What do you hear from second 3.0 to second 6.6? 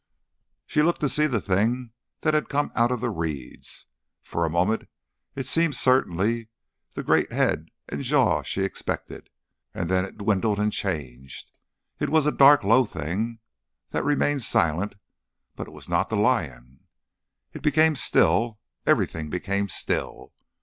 the reeds. For a moment it seemed certainly